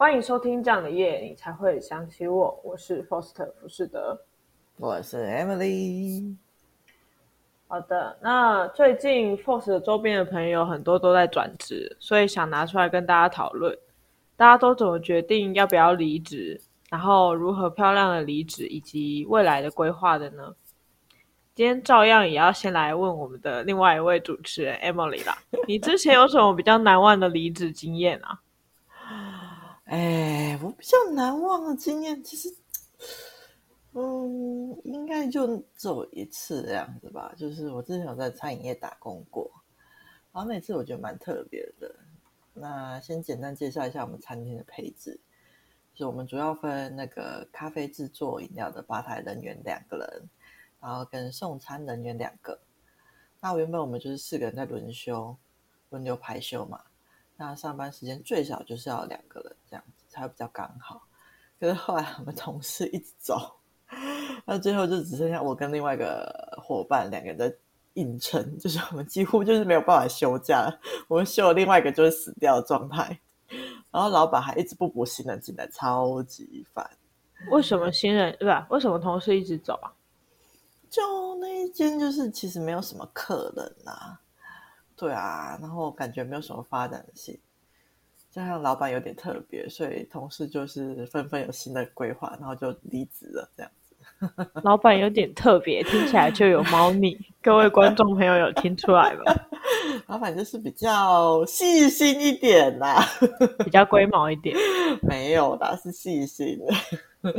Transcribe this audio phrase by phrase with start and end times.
[0.00, 2.58] 欢迎收听这样的夜，你才会想起我。
[2.64, 4.18] 我是 Foster 福士德，
[4.78, 6.36] 我是 Emily。
[7.68, 13.76] 好的，那最近 Foster 周边的朋友很多都在转职，所以想拿出来跟大家讨论。
[14.38, 16.58] 大家都怎么决定要不要离职？
[16.88, 20.54] 然后如何漂亮的离职，以及未来的规划的呢？
[21.54, 25.36] 今天照样也要先来问我们的另外一位主持人 Emily 啦。
[25.68, 28.40] 你之前有什么比较难忘的离职经验啊？
[29.90, 32.48] 哎，我比较难忘的经验，其实，
[33.92, 37.34] 嗯，应该就只有一次这样子吧。
[37.36, 39.50] 就是我之前有在餐饮业打工过，
[40.32, 41.92] 然后那次我觉得蛮特别的。
[42.54, 45.18] 那先简单介绍一下我们餐厅的配置，
[45.92, 50.30] 就是我们主要分那个咖啡制作、饮料的吧台人员两个人，
[50.80, 52.56] 然后跟送餐人员两个。
[53.40, 55.36] 那原本我们就是四个人在轮休，
[55.88, 56.80] 轮流排休嘛。
[57.40, 61.00] 那上班时间最少就是要两个人这样子才会比较刚好。
[61.58, 63.56] 可是后来我们同事一直走，
[64.44, 67.50] 那最后就只剩下我跟另外一个伙伴两个人在
[67.94, 70.70] 硬撑，就是我们几乎就是没有办法休假，
[71.08, 73.18] 我们休了另外一个就是死掉的状态。
[73.90, 76.88] 然后老板还一直不补新人进来，超级烦。
[77.50, 78.66] 为什么新人对吧？
[78.68, 79.90] 为什么同事一直走啊？
[80.90, 84.19] 就那一间就是其实没有什么客人啊。
[85.00, 87.38] 对啊，然后感觉没有什么发展性，
[88.30, 93.96] 加上老板有点特别，所以同事就是纷纷有新的规划，然后就离职了这样子。
[94.62, 97.16] 老板有点特别，听起来就有猫腻。
[97.40, 99.22] 各位观众朋友有听出来吗？
[100.08, 103.02] 老板就是比较细心一点啦，
[103.64, 104.54] 比较龟毛一点。
[105.02, 107.34] 没有啦，是细心的。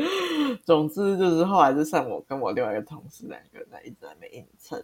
[0.66, 4.84] 总之就是后来就剩我跟我另外一个同事两个人在一直在那边硬撑。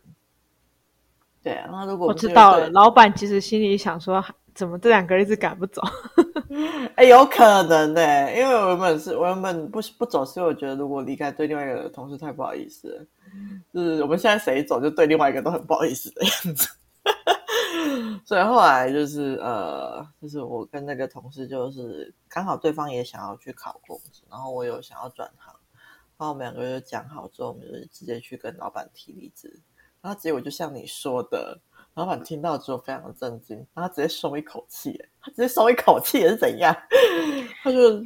[1.48, 5.81] 对啊，那如果我知道了，老板其实心里想说，怎么这两个人一直赶不走？
[6.96, 13.06] 哎，有可能呢、欸，因为我原本是，我原本不不走，是因为我觉得如果离开对另外一个同事太不好意思了，
[13.74, 16.68] 就是我们现在谁走，就对另外一个都很不好意思的样子。
[18.25, 25.56] 所以后来就是呃，就是我跟那个同事，就是刚好对方也想要去考公职，然后我有想要转行，
[26.18, 29.62] 然后我们两个就讲好之后，我们就直接去跟老板提离职。
[30.02, 31.59] 然后结果就像你说的，
[31.96, 36.75] 老板听到之后非常的震惊，然后他直接松一口气，他直接松一口气也是怎样？
[37.63, 38.02] 他说：“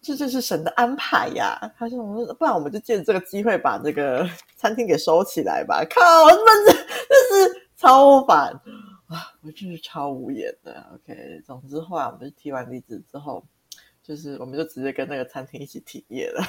[0.00, 1.98] 这就是神的安排呀！”他说
[2.38, 8.52] ：“不然我们就借着这个机会把这个餐厅给收起来吧。”靠，真的真是超烦
[9.08, 9.32] 啊！
[9.42, 10.84] 我真是超无言的。
[10.94, 13.42] OK，总之后来我们就提完离职之后，
[14.02, 16.44] 就是我们就直接跟那个餐厅一起停业了。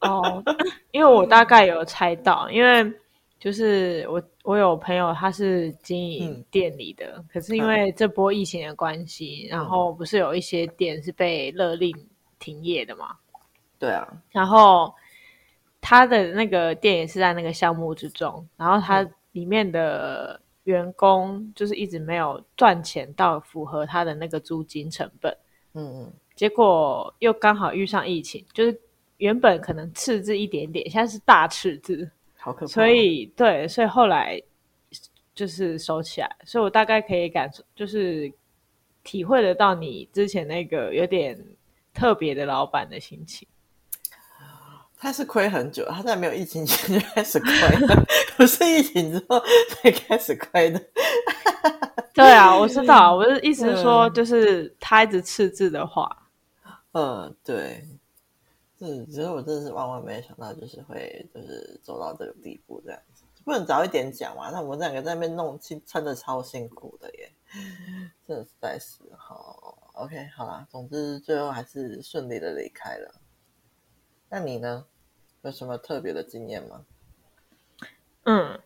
[0.00, 0.42] 哦，
[0.92, 2.92] 因为我大概有猜到，因为。
[3.38, 11.94] 就是我，我有朋友，他是经营店里的，嗯、可是因为这波疫情的关系，嗯、然后不是有一些店是被勒令
[12.40, 13.16] 停业的嘛？
[13.78, 14.06] 对啊。
[14.30, 14.92] 然后
[15.80, 25.32] 他的那个店也是在那个项目之中，然后他里面的员工就是一直没有赚钱到符合他的那个租金成本。
[25.74, 26.12] 嗯嗯。
[26.34, 28.80] 结果又刚好遇上疫情，就是
[29.18, 32.10] 原本可能赤字一点点，现在是大赤字。
[32.38, 34.40] 好可怕，所以对，所以后来
[35.34, 38.32] 就是收起来，所以我大概可以感受，就是
[39.04, 41.38] 体会得到你之前那个有点
[41.92, 43.46] 特别的老板的心情。
[45.00, 47.50] 他是亏很久，他在没有疫情前就开始亏
[47.86, 48.04] 了，
[48.36, 50.82] 不是疫情之后才开始亏的。
[52.12, 56.10] 对啊，我知道，我的意思是说，就是他一直赤字的话，
[56.90, 57.84] 嗯，对。
[58.78, 64.50] 是，其实我真的是万万没想到，就是会就是走到这个地步这样子，不能早一点讲嘛？
[64.50, 67.32] 那我们两个在那边弄，撑的超辛苦的耶，
[68.24, 69.90] 真的实在是好。
[69.94, 73.12] OK，好啦，总之最后还是顺利的离开了。
[74.30, 74.84] 那你呢？
[75.42, 76.84] 有什么特别的经验吗？
[78.24, 78.60] 嗯，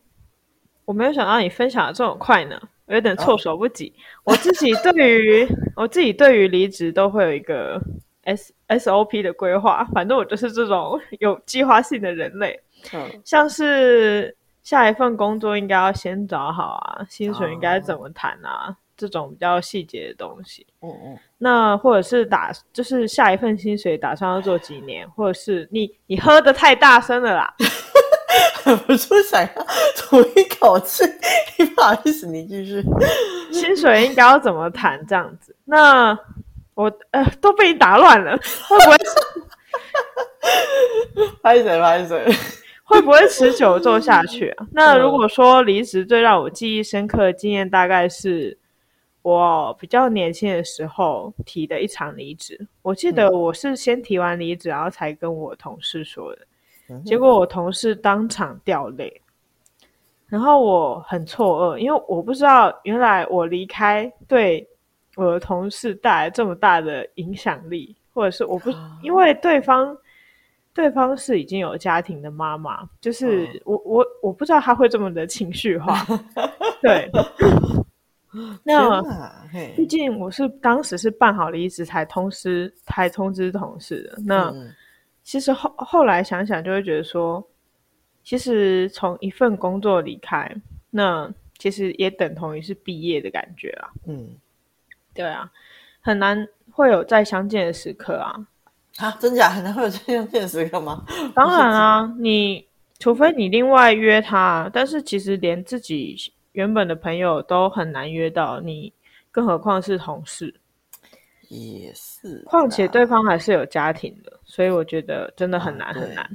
[0.84, 3.94] 我没有想到你分享的这么快呢，我有点措手不及。
[4.25, 4.34] Oh.
[4.34, 7.81] 我自己对于我自己对于离职都会有一个。
[8.24, 12.60] S S O P 的规划，反正我就是这种有计划性的人类。
[12.92, 20.66] 嗯，像是下一份工作应该要先找好啊，薪水应该怎么谈啊，嗯、这种比较细节的东西。
[20.80, 21.19] 嗯嗯。
[21.38, 27.54] 那或者是打，就是下一份薪水打算要做几年，或者是你你喝的太大声了啦。
[28.86, 29.66] 我就想要
[29.96, 31.04] 吐一口气，
[31.74, 32.82] 不好意思，你继续。
[33.50, 35.04] 薪水应该要怎么谈？
[35.06, 36.16] 这样子，那。
[36.74, 38.36] 我呃都被你打乱了，
[38.69, 38.96] 会不会？
[41.42, 42.24] 拍谁拍谁？
[42.84, 44.66] 会不会持久做下去啊？
[44.72, 48.56] 那如果说离职最让我记忆深刻的经验，大概是
[49.22, 52.66] 我比较年轻的时候提的一场离职。
[52.82, 56.42] 我记得我是先提完离职，然后才跟我同事说的。
[56.88, 59.22] 嗯、结果我同事当场掉泪，
[60.26, 64.69] 然后我很错愕，因为我不知道原来我离开对
[65.16, 68.70] 我的同事带来这么大的影响力，或者是我不
[69.02, 69.96] 因为对方。
[70.74, 75.94] 对方是已经有家庭的妈妈，就是我、哦、我我不知道他会这么的情绪化，
[76.80, 77.10] 对。
[78.64, 79.02] 那
[79.76, 84.18] 毕竟我是当时是办好离职才通知才通知同事的。
[84.24, 84.72] 那、嗯、
[85.22, 87.46] 其实后后来想想就会觉得说，
[88.24, 90.50] 其实从一份工作离开，
[90.88, 93.90] 那其实也等同于是毕业的感觉啊。
[94.06, 94.26] 嗯，
[95.14, 95.50] 对啊，
[96.00, 98.34] 很难会有再相见的时刻啊。
[98.96, 101.04] 啊，真假 很难会有再相见的时刻吗？
[101.34, 102.66] 当然啊，你
[102.98, 106.16] 除非你另外约他，但是其实连自己
[106.52, 108.92] 原本的朋友都很难约到你，
[109.30, 110.54] 更何况是同事。
[111.48, 116.28] 也是，况且对方还是有家庭的，所以我觉得真的很难很难。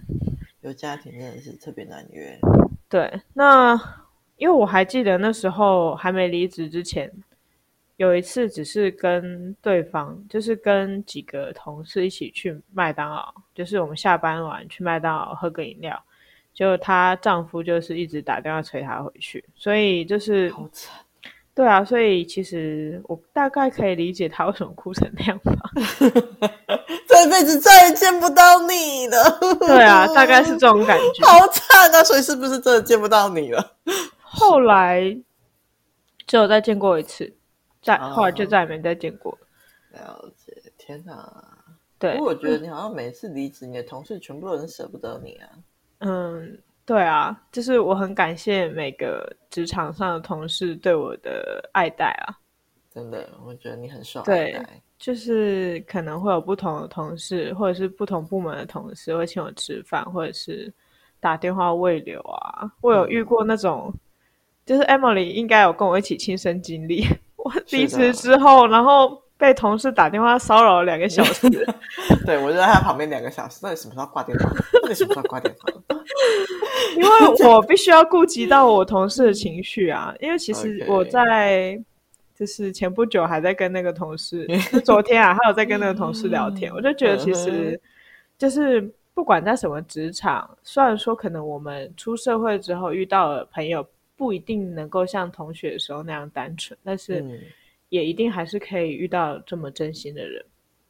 [0.62, 2.38] 有家庭真的是特别难约。
[2.90, 3.80] 对，那
[4.38, 7.12] 因为我还记得那时候还没离职之前。
[7.98, 16.00] 有一次，只是跟对方，就是跟几个同事一起去麦当劳，就是我们下班晚去麦当劳喝个饮料，
[16.54, 20.94] 就她丈夫就是一直打电话催她回去，所以就是，好惨，
[21.56, 25.54] 对啊，所以其实我大概可以理解她为什么哭成那样吧，
[27.08, 33.76] 这辈子再也见不到你了，对啊，大概是这种感觉， 好惨啊，所以是不是真的见不到你了？
[34.22, 35.18] 后来
[36.28, 37.34] 只有再见过一次。
[37.82, 39.38] 再后来就再也没再见过。
[39.92, 41.56] 了解，天哪！
[41.98, 45.50] 对，不过我觉得你好像每次离职，你的同事全部都很舍不得你啊。
[46.00, 52.38] 嗯，对啊，就是我很感谢每个职场上的同事对我的爱戴啊。
[52.94, 54.52] 真的，我觉得你很受爱戴。
[54.52, 54.66] 对，
[55.00, 60.72] 就是可能会有不同的同事，或者是不同部门的同事会请我吃饭，或者是
[61.20, 62.72] 打电话慰留啊。
[62.82, 64.00] 我有遇过那种，嗯、
[64.66, 67.06] 就是 Emily 应该有跟我一起亲身经历。
[67.48, 71.50] 我离职之后，然后被同事打电话骚扰了两个小时。
[72.26, 74.50] 对，我就在他旁边两个小时，到底什么时候挂电话？
[74.82, 75.72] 到底什么时候挂电话？
[76.98, 80.14] 因为我必须要顾及到我同事的情绪啊。
[80.20, 81.80] 因为其实我在
[82.36, 86.72] 就是前不久还在跟那个同事，就昨天啊，还有在跟那个同事聊天。
[86.76, 87.80] 我就觉得其实
[88.38, 88.82] 就是
[89.14, 93.86] 不管在什么职场，虽然说可能我们出社会之后遇到了朋友。
[94.18, 97.24] 不一定能够像同学的时候那样单纯，但是
[97.90, 100.46] 也一定还是可以遇到这么真心的人。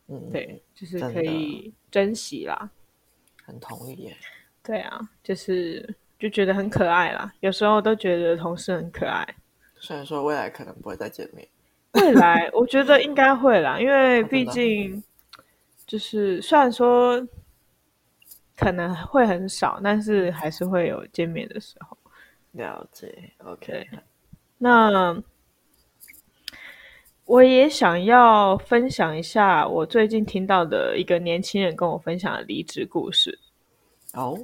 [0.07, 2.69] 嗯，对，就是可以珍惜啦。
[3.43, 4.17] 很同意耶。
[4.63, 7.31] 对啊，就是就觉得很可爱啦。
[7.41, 9.27] 有时候都觉得同事很可爱。
[9.75, 11.45] 虽然说未来可能不会再见面，
[11.93, 15.03] 未来我觉得应该会啦，因为毕竟
[15.85, 17.27] 就是虽然说
[18.55, 21.96] 可能会很少，但是还是会有见面的时候。
[22.57, 23.87] 了解，OK。
[24.57, 25.15] 那
[27.25, 33.37] 我也想要分享一下我最近听到的一个年轻人跟我分享的离职故事。
[34.13, 34.39] 哦，oh?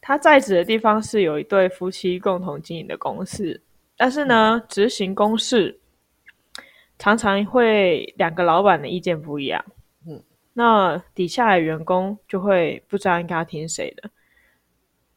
[0.00, 3.60] 他在职的地方是有一对夫妻共同经营的公司，
[3.96, 5.78] 但是呢，嗯、执行公事
[6.98, 9.64] 常常会两个老板的意见不一样。
[10.06, 14.10] 嗯，那底下的员工就会不知道应该听谁的。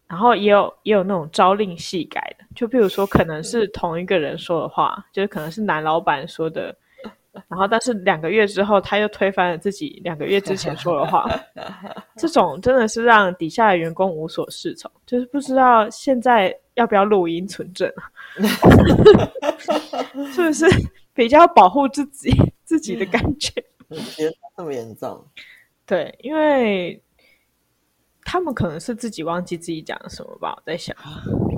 [0.07, 6.73] 然后也有也有那种朝令夕改的，就譬如说可能是同一个人说的话，就是可能是男老板说的，
[7.49, 11.29] 然后但是两个月之后他又推翻了自己两个月之前说的话，
[12.15, 18.09] 这种真的是让底下的员工无所适从，就是不知道现在要不要录音存证啊？
[20.31, 20.65] 是不是
[21.13, 22.31] 比较保护自己
[22.63, 23.51] 自己的感觉？
[24.15, 25.21] 别这么严重？
[25.85, 27.01] 对，因为。
[28.29, 30.93] 他们可能是自己忘记自己讲了什么吧，我在想。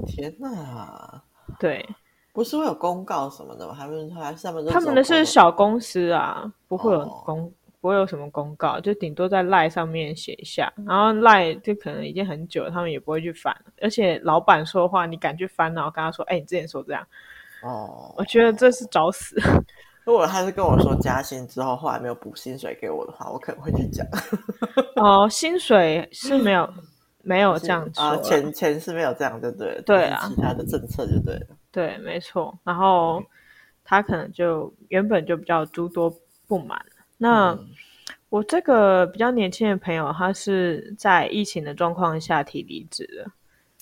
[0.06, 1.20] 天哪！
[1.60, 1.84] 对，
[2.32, 3.76] 不是会有公告什么的吗？
[3.76, 13.56] 他们还是他们他们的是小公司啊，不会有公，哦、不会有什么公告，就顶多在 LINE 上面写一下，然后 LINE 就可能已经很久，他们也不会去翻。
[13.82, 17.04] 而且老板说的话，你敢去翻，然后跟他说：“哎、欸，你之前说这样。”
[17.66, 19.36] 哦，我觉得这是找死。
[20.06, 24.06] 如果他是跟我说加薪之后，后来没有补薪水给我的话，我可能会去讲。
[24.96, 26.68] 哦，薪水是没有
[27.22, 29.82] 没有这样子啊，钱钱是没有这样，就对不。
[29.84, 31.48] 对啊，其他的政策就对了。
[31.72, 32.58] 对，没错。
[32.64, 33.24] 然后
[33.84, 36.12] 他可能就原本就比较诸多
[36.48, 36.84] 不满。
[37.18, 37.68] 那、嗯、
[38.30, 43.32] 我这个比较年轻的朋友，他是在疫情的状况下提离职的，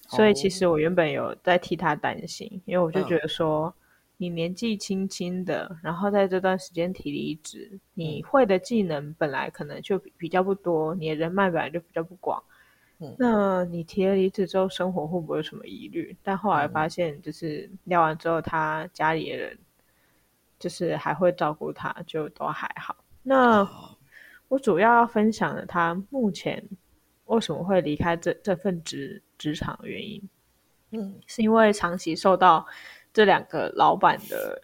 [0.10, 3.74] 所以其实我原本有在替他担心，因为我就觉得说。
[4.18, 12.44] 你年纪轻轻的，然后在这段时间提离职，你会的技能本来可能就比较不多，你的人脉本来就比较不广。
[13.00, 16.18] 嗯，那你提了离职之后，生活会不会有什么疑虑？
[16.24, 19.56] 但后来发现，就是聊完之后，他家里的人
[20.58, 22.96] 就是还会照顾他，就都还好。
[23.22, 23.70] 那
[24.48, 26.68] 我主要要分享的，他目前
[27.26, 30.30] 为什么会离开这这份职职场的原因，
[30.90, 32.66] 嗯，是因为长期受到
[33.18, 34.62] 这两个老板的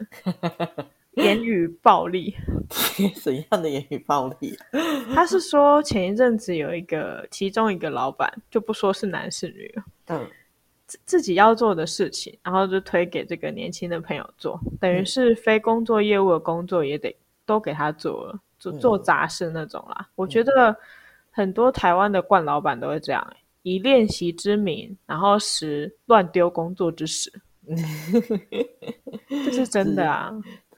[1.13, 2.35] 言语暴力。
[3.19, 4.55] 怎样的言语暴力？
[5.15, 9.73] 他是说前一阵子有一个其中一个老板，就不说是男是女
[10.85, 17.15] 自自己要做的事情，然后就推给这个年轻的朋友做，等于是非工作业务的工作也得
[17.47, 19.95] 都给他做了，做做杂事那种啦。
[20.01, 20.77] 嗯、我觉得
[21.31, 27.33] 很多台湾的惯老板都会这样、欸，以练习之名，然后使乱丢工作之实，
[29.29, 30.31] 这是真的啊。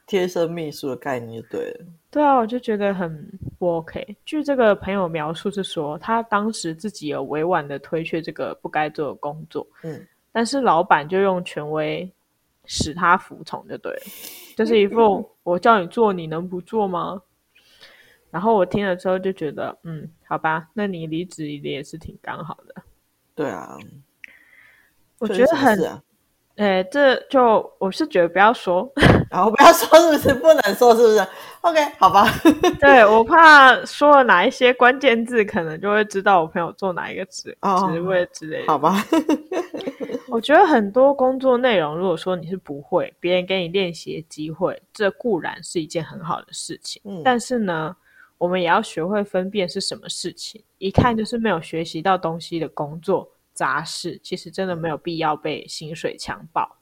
[0.07, 1.85] 贴身秘书的概念就对了。
[2.11, 3.27] 对啊，我就觉得很
[3.57, 4.15] 不 OK。
[4.23, 12.07] 据这个朋友描述是说，他当时自己有委婉的推却这个不该做的工作，嗯，但是老板就用权威
[12.65, 14.01] 使他服从，就对了，
[14.55, 17.19] 就是一副我叫你做，你能不做吗？
[18.29, 22.75] 然后我听了之后就觉得，嗯，好吧，那你离职也是挺刚好的。
[23.33, 23.75] 对啊，
[25.17, 25.79] 我觉得很。
[26.57, 28.89] 哎，这就我是觉得不要说，
[29.29, 31.27] 然后不要说是不是不能说是不是
[31.61, 32.25] ？OK，好吧。
[32.79, 38.67] 对，我怕说了哪一些关键字，可能就会知道我朋友做哪一个职、oh, 职位之类的。
[38.67, 38.95] 好吧。
[40.29, 47.01] 我觉得很多工作内容，如果说你是不会，别人给你练习的机会，这固然是一件很好的事情。
[47.05, 47.21] 嗯。
[47.23, 47.95] 但是呢，
[48.37, 53.29] 我们也要学会分辨是什么事情，一看就是没有学习到东西的工作。
[53.55, 56.77] 杂事其实真的没有必要被薪水强暴，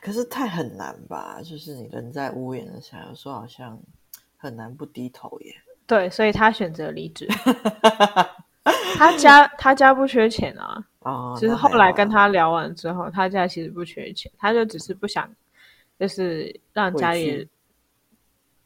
[0.00, 1.40] 可是太很难吧？
[1.42, 3.76] 就是你人在屋檐下，有时候好像
[4.36, 5.54] 很难不低头耶。
[5.86, 7.26] 对，所以他选择离职。
[8.96, 15.28] 他家他家不缺钱啊，哦，就是后来跟他聊完之后，他家其实不缺钱，他就只是不想，
[15.98, 17.48] 就是让家里。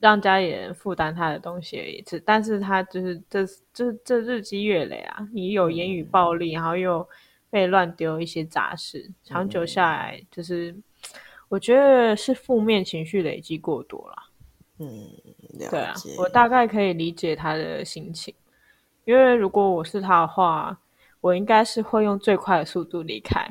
[0.01, 7.07] 让家里人负担他的东西而已，只但是他就是这这这日积月累啊，你有言语暴力，嗯、然后又
[7.51, 10.83] 被乱丢一些杂事，长久下来就是，嗯、
[11.51, 14.17] 我觉得是负面情绪累积过多了。
[14.79, 15.07] 嗯，
[15.69, 18.35] 对啊，我大概可以理解他的心情，
[19.05, 20.81] 因为如果我是他的话，
[21.21, 23.47] 我应该是会用最快的速度离开，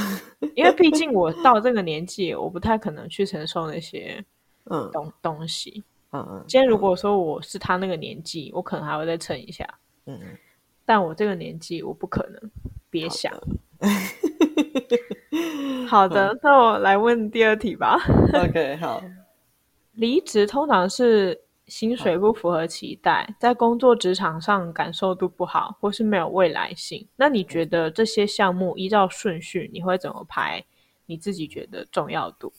[0.56, 4.24] 因为毕竟我到这个年纪，我不太可能去承受那些
[4.70, 5.84] 嗯东东西。
[6.12, 9.66] 嗯嗯，今天如果说我是他那个年纪，嗯、我可能还会再撑一下。
[10.06, 10.36] 嗯嗯，
[10.84, 12.50] 但我这个年纪，我不可能。
[12.90, 13.32] 别想。
[15.88, 17.96] 好的，好的，那我来问第二题吧。
[18.34, 19.00] OK，好。
[19.94, 27.06] 离职通常是薪水不符合期待，在工作职场上感受度不好，或是没有未来性。
[27.14, 30.64] 那你觉得这些项目依照顺序，你会怎么排？
[31.06, 32.52] 你自己觉得重要度？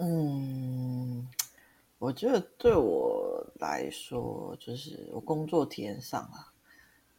[0.00, 1.28] 嗯。
[1.98, 6.52] 我觉得对我来说，就是我工作体验上啊，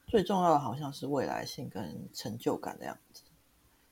[0.08, 3.24] 最重要的好像是未来性跟成就感的样子。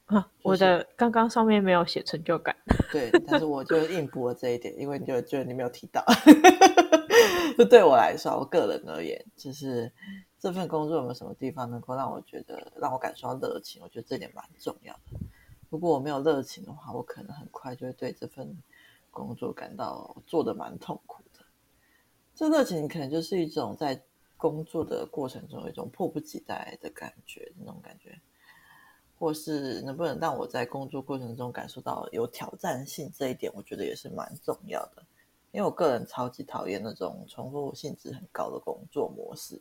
[0.06, 2.56] 啊，就是、我的刚刚上面没有写成就感。
[2.90, 6.02] 对，但是我就应补了这一点，因为你就觉得你没有提到。
[7.58, 9.92] 就对我来说，我个人而言，就是
[10.40, 13.82] 这份工作有没有什么地方能够让我觉得让我感受到热情？
[13.84, 15.20] 我觉得这点蛮重要的。
[15.70, 18.58] 如果我没有热情的话，我可能很快就会对这份。
[19.18, 21.44] 工作感到做的蛮痛苦的，
[22.36, 24.00] 这热情可能就是一种在
[24.38, 28.22] 工作的过程中有一种迫不及待的感觉，那种感觉，
[29.18, 35.04] 或是能不能让我在工作过程中感受到有挑战性，这一点我觉得也是蛮重要的。
[35.52, 39.60] 因为我个人超级讨厌那种重复性质很高的工作模式。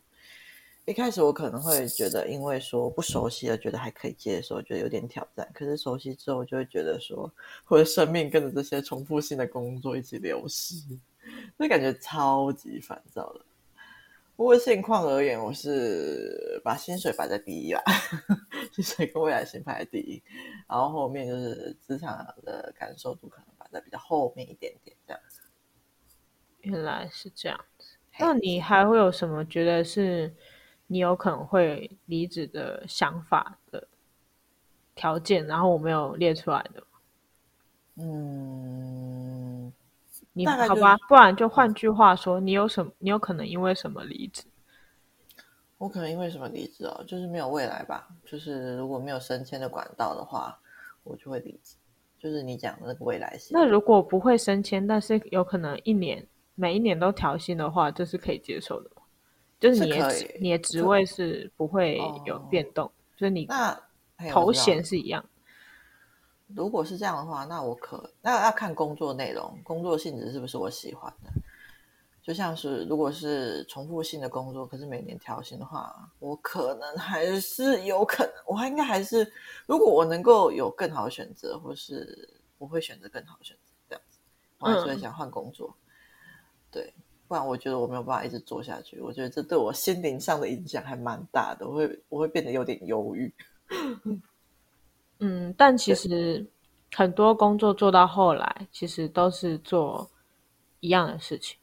[0.87, 5.51] 一开始我可能会觉得，因为说不熟悉了，觉得还可以接受，觉得有点挑战。
[5.53, 7.29] 可是熟悉之后，就会觉得说，
[7.67, 10.77] 我的生命跟着这些重复性的工作一起流失，
[11.57, 13.41] 那感觉超级烦躁的。
[14.37, 17.83] 不过现况而言，我是把薪水摆在第一啦，
[18.73, 20.23] 薪水跟未来性排在第一，
[20.69, 25.41] 然后后面就是职场的感受度可能摆在比较后面一点点这样子。
[26.61, 30.33] 原来是这样子，那你还会有什么觉得是？
[30.87, 33.87] 你有可能会离职的想法的
[34.95, 36.83] 条件，然后我没有列出来的。
[37.97, 39.73] 嗯，
[40.33, 42.93] 你好吧，不然就换句话说，你有什么？
[42.99, 44.45] 你有可能因为什么离职？
[45.79, 47.05] 我可能因为什么离职哦？
[47.07, 48.09] 就是没有未来吧。
[48.25, 50.59] 就是如果没有升迁的管道的话，
[51.05, 51.77] 我就会离职。
[52.19, 53.51] 就是你讲的那个未来性。
[53.53, 58.96] 那如果不会升迁，但是有可能一年每一年都调薪的话，这是可以接受的吗？
[59.59, 63.79] 就是你的职你的职位是不会有变动，就是你那
[64.31, 65.25] 头衔是一样。
[66.49, 71.31] 如果是这样的话，那我可那要看工作内容、工作性质是不是我喜欢的。
[72.23, 79.33] 就像是如果是重复性的工作，可是每年调薪的话，我可能还是有可能，我还应该还是，
[79.65, 84.19] 如果我能够有更好的选择，或是我会选择更好的选择，这样子，
[84.59, 85.73] 我还是会想换工作。
[85.73, 85.87] 嗯、
[86.73, 86.95] 对，
[87.29, 89.01] 不然我觉得我没有办法一直做下去。
[89.01, 93.33] 我觉得这对我心灵上的影响还蛮大的，我会我会变得有点忧郁。
[95.19, 96.47] 嗯，但其实
[96.93, 100.09] 很多工作做到后来，其实都是做
[100.81, 101.57] 一样的事情。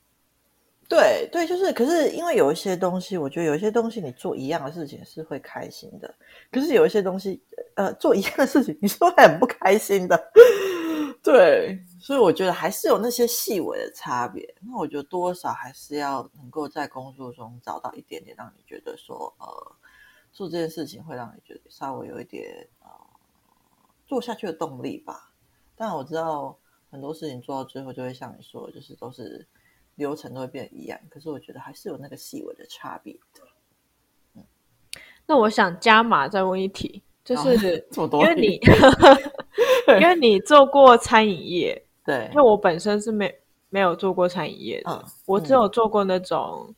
[0.89, 6.13] 对对，就是，可是因为有一些东西，我觉得有一些东西你做一样的事情是会开心的，
[6.51, 7.41] 可是有一些东西，
[7.75, 10.31] 呃，做一样的事情你是会很不开心的。
[11.23, 14.53] 对，所以我觉得还是有那些细微的差别。
[14.59, 19.75] 那我觉得多少还是要能够在工作中找到一点点让你觉得说，呃，
[20.33, 22.89] 做这件事情会让你觉得稍微有一点呃
[24.05, 25.31] 做下去的动力吧。
[25.77, 26.57] 但我知道
[26.91, 29.47] 很多事情做到最后就会像你说的，就是都是。
[29.95, 33.41] 流程都会变一样，可是我觉得还是有那个细微的差别的。
[34.33, 34.43] 嗯，
[35.27, 38.59] 那我想加码再问一题，就是因为你
[40.01, 43.33] 因为你做过餐饮业，对，因为我本身是没
[43.69, 46.73] 没有做过餐饮业的，嗯、我只有做过那种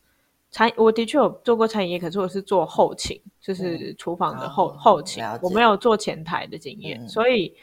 [0.50, 7.54] 餐，我的确有做过餐饮业，可是我是做后勤，就是厨房的后、嗯、后勤，我没有做前台的经验，嗯、所以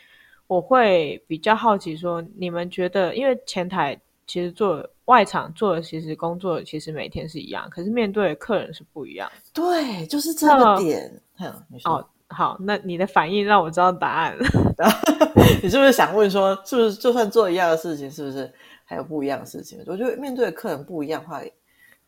[0.47, 4.87] 我会比较好奇说，你们觉得，因为前台其实做。
[5.07, 9.29] 外场做的其实工作其实每天是一样，可是面对的客人是不一样。
[9.51, 11.21] 对，就是这个点。
[11.39, 11.53] 嗯，
[11.83, 14.45] 哦，好，那你的反应让我知道答案了。
[15.61, 18.51] 你是不是想问说，是不是就算做一样的事情，是不是
[18.83, 19.81] 还有不一样的事情？
[19.87, 21.41] 我觉得面对的客人不一样的话，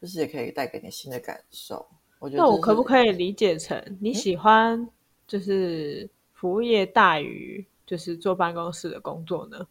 [0.01, 1.85] 就是也可以带给你新的感受。
[2.19, 4.88] 我觉得，那我可不可以理解成你喜欢
[5.27, 9.65] 就是服务业大于就是坐办公室的工作呢？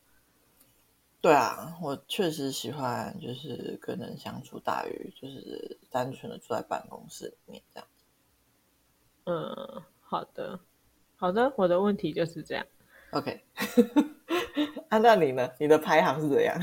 [1.21, 7.89] 对啊，我确实喜欢，就是跟人相处大于就是单纯的坐在办公室里面这样。
[9.25, 10.61] 嗯，好的，
[11.17, 12.65] 好的，我的问题就是这样。
[13.11, 13.43] OK，
[14.91, 15.51] 按照你呢？
[15.59, 16.57] 你的排行是怎样？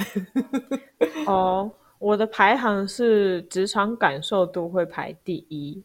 [1.28, 5.84] 哦，我的排行是职场感受度会排第一，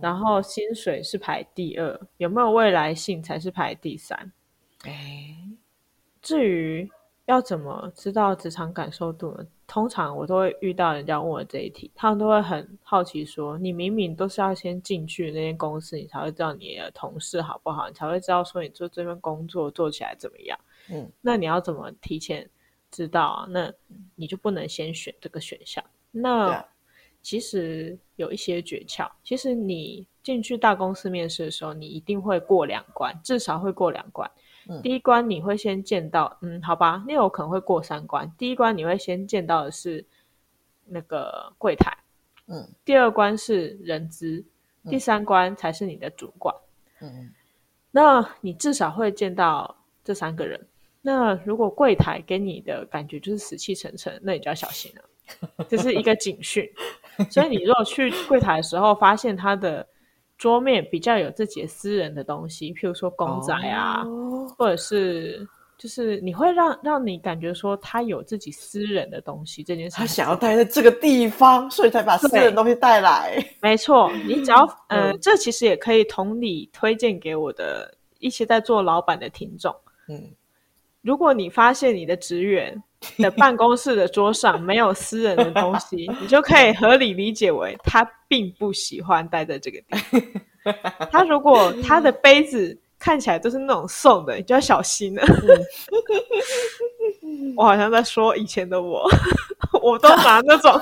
[0.00, 4.32] 然后薪水是排第二，有没有未来性才是排第三。
[4.84, 5.36] 哎，
[6.22, 6.90] 至于。
[7.26, 9.46] 要怎么知道职场感受度呢？
[9.66, 20.58] 通常我都会遇到人家问我这一题，他们都会很好奇说：“你明明都是要先进去那间公司，你才会知道你的同事好不好，你才会知道说你做这份工作做起来怎么样。”
[20.90, 22.48] 嗯，那你要怎么提前
[22.90, 23.46] 知道啊？
[23.48, 23.72] 那
[24.14, 25.82] 你就不能先选这个选项。
[26.10, 26.64] 那
[27.22, 29.10] 其实有一些诀窍。
[29.22, 34.30] 其实你进去大公司面试的时候，你一定会过两关，至少会过两关。
[34.82, 38.30] 第一关你会先见到，嗯，好吧，你有可能会过三关。
[38.38, 40.04] 第一关你会先见到的是
[40.86, 41.94] 那个柜台，
[42.46, 44.44] 嗯，第二关是人资，
[44.88, 46.54] 第三关才是你的主管，
[47.00, 47.30] 嗯，
[47.90, 50.60] 那你至少会见到这三个人。
[51.02, 56.66] 那如果柜台给你的感觉就是死气沉沉，那你就要小心了，这是一个警讯。
[57.30, 59.86] 所以你如果去柜台的时候发现他的。
[60.44, 64.46] 桌面比较有自己的私人的东西，譬如说公仔啊，oh.
[64.58, 73.42] 或者是就是你会让让你感觉说他有自己私人的东西这件事，他想要待在这个地方，所以才把私人的东西带来。
[73.62, 79.74] 没错，你只要呃，嗯、这其实也可以同理推荐给我的一些在做老板的听众。
[80.10, 80.30] 嗯，
[81.00, 82.82] 如果你发现你的职员
[83.16, 90.20] 的办公室的桌上没有私人的东西，你就可以合理理解为他并不喜欢待在这个地方。
[91.12, 95.22] 他如果他的杯子看起来都是那种送的，你就要小心了。
[97.56, 99.08] 我好像在说以前的我，
[99.80, 100.72] 我都拿那种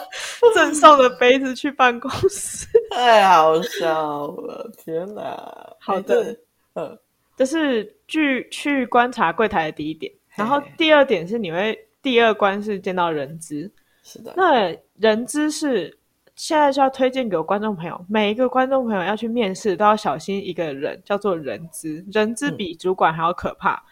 [0.54, 4.70] 赠送的杯子去办公室， 太好笑了！
[4.82, 5.76] 天哪！
[5.78, 6.34] 好的，
[6.74, 6.98] 嗯，
[7.36, 11.78] 这是去去观察柜台的第一点，然后第二点是你会。
[12.00, 13.70] 第二关是见到人资，
[14.02, 14.34] 是的。
[14.36, 15.96] 那人资是
[16.42, 22.04] 现在就要推荐给观众朋友，每一个观众朋友要去面试都要小心一个人，叫做人资。
[22.12, 23.82] 人资比主管还要可怕，嗯、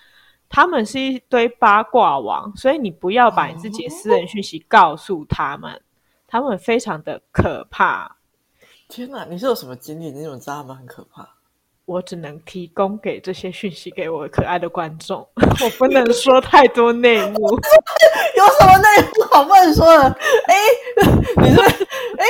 [0.48, 5.80] 他们是一堆八卦王，所以你不要把你自己的私人讯息告诉他们，哦、
[6.26, 8.16] 他们非常的可怕。
[8.88, 10.10] 天哪，你是有什么经历？
[10.10, 11.28] 你怎么知道他们很可怕？
[11.84, 17.38] 我只能提供给这些讯息给我可爱的观众，我不能说太多内幕。
[18.36, 20.04] 有什么内幕好不能说了？
[20.46, 20.56] 哎，
[21.42, 22.26] 你说，哎，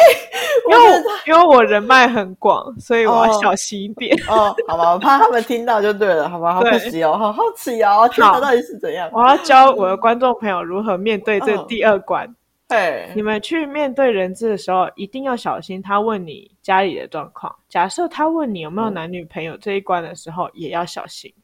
[0.69, 4.17] 因为因为我人脉很广，所以我要小心一点。
[4.29, 9.11] 哦，哦，好吧，我怕他们听到就对了，好吧，好可惜哦，好好奇哦，听到到底是怎样？
[9.13, 12.27] 我要教我的观众朋友如何面对这第二关。
[12.27, 12.35] 哦
[12.71, 15.83] 对，你们去面对人质的时候，一定要小心。
[15.83, 21.35] 他问你家里的状况，假设他问你有没有男女朋友这一关的时候，嗯、也要小心。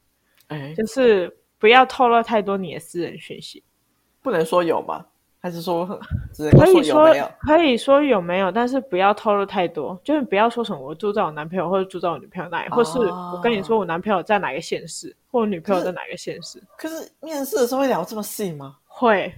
[0.47, 3.61] 哎，就是不要透露太多你的私人讯息。
[4.21, 5.03] 不能说有吗？
[5.47, 5.87] 还是说？
[6.51, 7.07] 可以说
[7.39, 9.97] 可以说有没有，但是不要透露太多。
[10.03, 16.61] 就是不要说什么我住在我男朋友或者住在我女朋友那里，哦、或是我跟你说我男朋友在哪个县市，或我女朋友在哪个县市。
[16.77, 18.75] 可是面试的时候会聊这么细吗？
[18.85, 19.33] 会。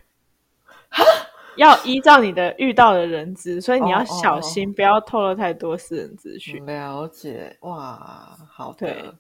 [0.90, 1.04] 哈？
[1.58, 4.76] 要依照你的遇到的人资，所以你要小心，oh, oh, oh.
[4.76, 6.66] 不要透露太多私人资讯。
[6.66, 8.88] 了解，哇，好的。
[8.88, 9.12] 对，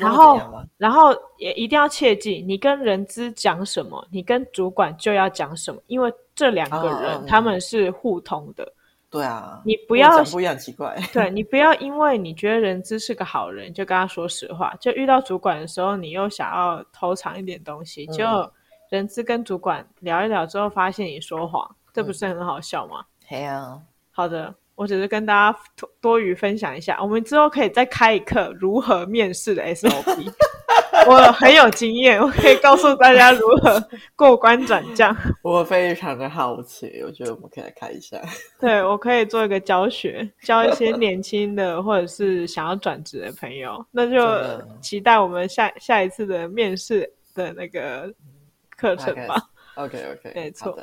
[0.00, 0.38] 然后，
[0.76, 8.70] 然后也一定要切记，你跟人资讲什么，你跟主管就要讲什么，因为这两个人、oh, 他们是互通的。
[9.10, 10.96] 对啊，你不要不一样奇怪。
[11.12, 14.74] 对，你不要因为你觉得人资是个好人，就跟他说实话。
[14.80, 18.26] 就遇到主管的时候，你又想要偷藏一点东西，就。
[18.26, 18.50] 嗯
[18.92, 23.02] 人资跟主管聊一聊之后，发现你说谎，这不是很好笑吗？
[23.26, 23.80] 对啊。
[24.10, 30.32] 好的，我只是跟大家多多余分享一下，我们之后可以再开一课如何面试的 SOP。
[31.06, 33.82] 我很有经验，我可以告诉大家如何
[34.14, 35.16] 过关斩将。
[35.42, 38.20] 我非常的好奇，我觉得我们可以来开一下。
[38.60, 43.84] 对，我可以做一个教学，教一些年轻的或者是想要转职的朋友。
[43.90, 44.18] 那就
[44.80, 48.12] 期待我们下下一次的面试的那个。
[48.74, 49.36] 课程吧
[49.76, 50.76] ，OK OK，没错。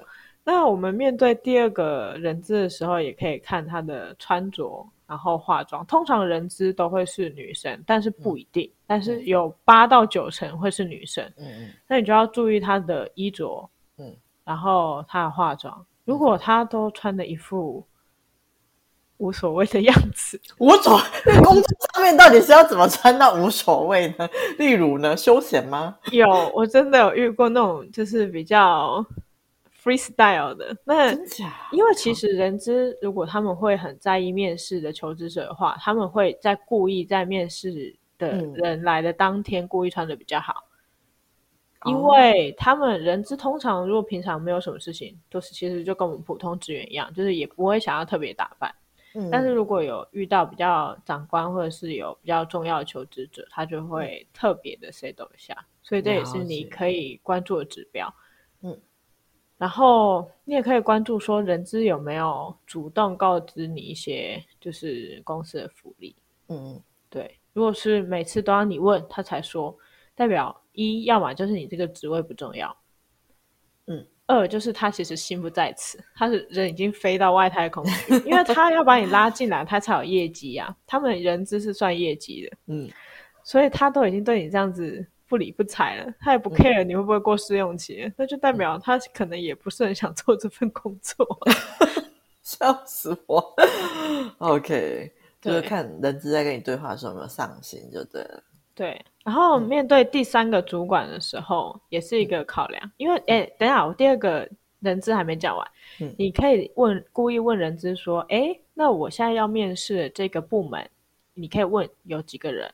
[0.51, 5.85] 那我们面对第二个人资的时候，也可以看他的穿着，然后化妆。
[5.85, 8.65] 通常人资都会是女生，但是不一定。
[8.65, 11.23] 嗯、但是有八到九成会是女生。
[11.38, 11.69] 嗯嗯。
[11.88, 14.12] 那你就要注意她的衣着，嗯，
[14.43, 15.85] 然后她的化妆。
[16.03, 17.85] 如果她都穿的一副
[19.17, 21.35] 无所谓的样子， 无所谓。
[21.43, 24.27] 工作上面到底是要怎么穿到无所谓呢？
[24.57, 25.95] 例如呢，休闲吗？
[26.12, 29.05] 有，我真的有遇过那种就是比较
[29.82, 30.76] freestyle 的。
[30.84, 31.70] 那真假？
[31.72, 40.65] 因为其实人资如果他们会很在意面试的求职者的话，他们会在故意在面试的人来的当天故意穿的比较好，
[41.86, 48.74] 嗯、因为他们人资通常如果平常没有什么事情，都是其实就跟我们普通职员一样，就是也不会想要特别打扮。
[49.32, 58.08] 但是如果有遇到比较长官或者是有比较重要的求职者，他就会特别的 settle 一下，所以这也是你可以关注的指标。
[58.08, 58.13] 嗯，
[59.60, 66.15] 然后你也可以关注说人资有没有主动告知你一些就是公司的福利。
[66.48, 69.78] 嗯，对，如果是每次都要你问他才说，
[70.15, 72.76] 代表一要么就是你这个职位不重要。
[73.88, 80.78] 嗯二就是他其实心不在此，他是人已经飞到外太空去，因为他要把你拉进来，他才有业绩呀、啊。
[80.86, 82.88] 他们人资是算业绩的，嗯，
[83.43, 91.26] 所以他都已经对你这样子不理不睬了，他也不 care 你会不会过试用期，嗯、那就代表他可能也不是很想做这份工作，
[92.42, 93.56] 笑死我。
[94.39, 98.44] OK，就是看人资在跟你对话的时候有没有上心就对了。
[98.74, 105.68] 对，然后面对第三个主管的时候，嗯、也是一个考量，因为哎，等一下我第二个人资还没讲完，
[106.02, 110.89] 嗯、你可以问故意问人资说，哎，那我现在要面试这个部门，
[111.34, 112.72] 你可以问有几个人，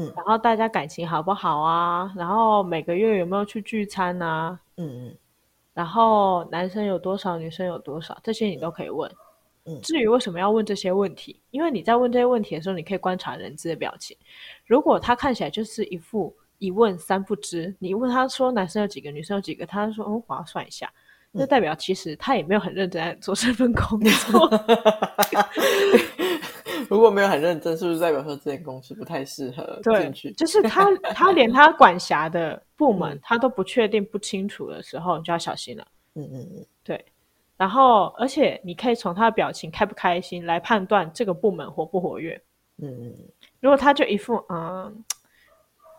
[0.00, 2.10] 嗯，然后大家感情好不好啊？
[2.16, 4.58] 然后每个月有没有去聚餐啊？
[4.76, 5.16] 嗯嗯，
[5.74, 9.10] 然后男生有多少，女生有多少，这些你都可以问。
[9.82, 14.16] 至于为什么要问这些问题，因为你在问这些问题的时候，你可以观察人质的表情。
[14.66, 20.90] 如果他看起来就是一副一问三不知，你问他说男生有几个，女生有几个，他说嗯，我要算一下，
[21.30, 24.50] 那代表其实他也没有很认真在做这份工作。
[26.90, 30.32] 如果没有很认真，是不是代表说这间公司不太适合进去？
[30.32, 35.86] 就是他 他连他管辖的部门他都不确定不清楚的时候，你就要小心了。
[36.14, 37.04] 嗯嗯嗯，对。
[37.56, 42.40] 然后，而且你可以从他的表情开不开心来判断这个部门活不活跃。
[42.82, 43.14] 嗯，
[43.60, 45.04] 如果他就一副嗯，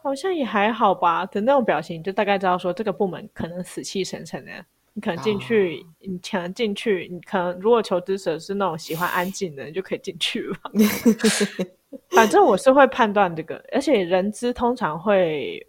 [0.02, 4.52] 好像也还好吧的那种表情，你就大概知道说这个部门可能死气沉沉的。
[4.94, 10.56] 你可能进去，哦、你可能进去，你可能如果求职者是那种喜欢安静的，你就可以进去了。
[12.12, 15.66] 反正我是会判断这个，而且人资通常会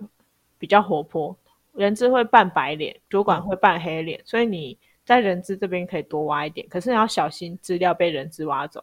[0.58, 1.36] 比较活泼，
[1.74, 4.78] 人资会扮白脸，主管会扮黑脸，嗯、所以你。
[5.04, 8.82] 在人资这边可以多挖一点，可是你要小心资料被人资挖走，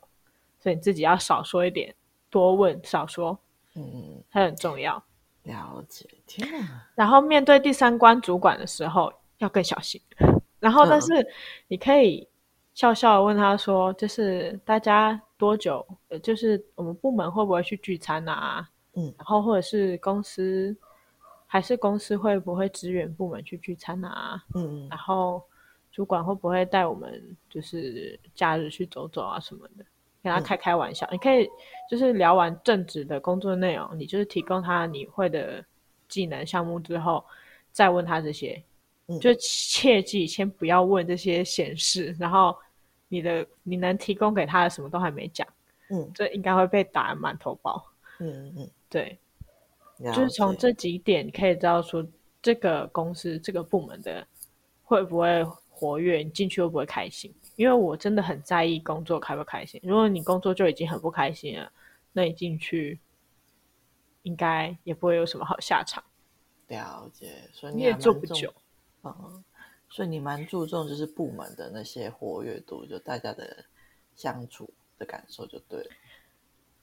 [0.59, 1.95] 所以你自己要少说一点，
[2.29, 3.39] 多问少说。
[3.75, 5.01] 嗯，它很重要。
[5.43, 6.89] 了解，天啊！
[6.93, 9.99] 然后面对第三关主管的时候要更小心。
[10.59, 11.25] 然后，但是
[11.67, 12.27] 你可以
[12.73, 15.85] 笑笑问他说：“就是大家多久？
[16.09, 18.67] 呃，就是我们部门会不会去聚餐啊？
[18.95, 20.75] 嗯，然后或者是公司，
[21.47, 24.43] 还是公司会不会支援部门去聚餐啊？
[24.53, 25.41] 嗯，然后
[25.91, 29.85] 主管会不会带我们就是假日去走走啊什么的？
[30.21, 31.07] 跟他开开玩笑。
[31.11, 31.49] 嗯，你可以
[31.89, 35.63] 就是聊完正职的工作内容，你就是提供他你会的
[36.07, 37.23] 技能项目之后，
[37.71, 38.61] 再问他这些。”
[39.17, 42.55] 就切记先不要问这些显示，然后
[43.07, 45.47] 你的你能提供给他的什么都还没讲，
[45.89, 47.83] 嗯，这应该会被打满头包，
[48.19, 49.17] 嗯嗯嗯，对，
[50.13, 52.05] 就是从这几点可以知道说
[52.41, 54.27] 这个公司这个部门的
[54.83, 57.33] 会不会活跃，你进去会不会开心？
[57.55, 59.79] 因为我真的很在意工作开不开心。
[59.83, 61.71] 如果你工作就已经很不开心了，
[62.13, 62.99] 那你进去
[64.23, 66.03] 应该也不会有什么好下场。
[66.67, 68.53] 了解，所以你也做不久。
[69.03, 69.43] 嗯，
[69.89, 73.65] 所以你蛮注重就是部门的那些活跃度，就大家的
[74.15, 75.89] 相处的感受就对了。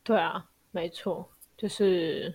[0.02, 2.34] 对啊，没错，就是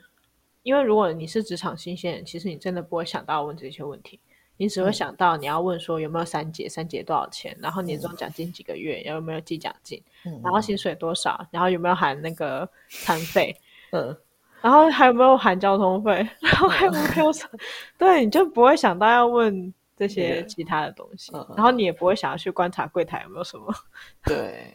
[0.64, 4.20] 因为如果你是职场新鲜人，其实你真的不会想到问这些问题，
[4.58, 13.56] 你只会想到你要问说有没有三节，三节多少钱，然后年终奖金几个月，有没有记奖金，嗯，然后薪水多少，然后有没有含那个餐费，
[13.92, 14.18] 嗯。
[14.62, 16.12] 然后还有没有含交通费？
[16.42, 17.60] 然后还有没有什么？
[17.98, 23.74] 对，你就不会想到要问这些其他的东西，嗯、然后你也不会想要去观察柜台有没有什么。
[24.26, 24.74] 对，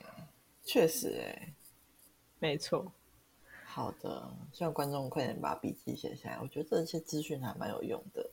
[0.64, 1.54] 确实哎，
[2.38, 2.92] 没错。
[3.64, 6.38] 好的，希望观众快点把笔记写下来。
[6.42, 8.28] 我觉得这些资讯还蛮有用的。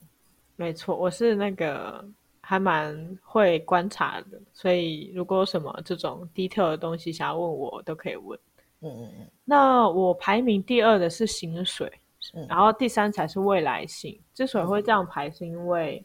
[0.56, 2.04] 没错，我是那个
[2.40, 8.40] 还蛮会观察的，所以如果有什么这种 detail 的东西想要问我，都可以问。
[8.84, 11.92] 嗯嗯嗯，那我排名第二的是薪水，
[12.34, 14.20] 嗯、然后第三才是未来性。
[14.34, 16.04] 之所以会这样排，是因为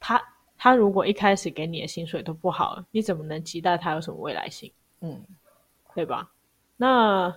[0.00, 0.22] 他
[0.56, 4.72] 他如果一开始给你的薪水都不好，你怎么能期待他有什么未来性？
[5.00, 5.22] 嗯，
[5.94, 6.32] 对吧？
[6.76, 7.34] 那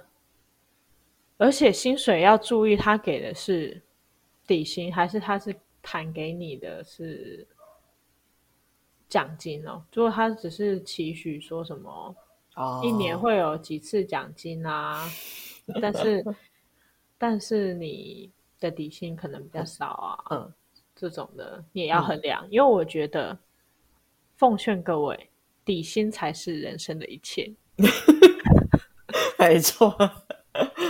[1.38, 3.84] 而且薪水要注意，他给的是
[4.48, 7.46] 底薪，还是他是谈给你的是
[9.10, 9.84] 奖金哦？
[9.94, 12.16] 如果他只是期许说什么？
[12.84, 15.10] 一年会有几次奖金啊？
[15.82, 16.24] 但是
[17.18, 20.18] 但是你的底薪可能比较少啊。
[20.30, 20.54] 嗯，
[20.96, 23.38] 这种的你也要衡量，嗯，因为我觉得
[24.38, 25.30] 奉劝各位，
[25.66, 27.52] 底薪才是人生的一切。
[29.38, 29.94] 没错，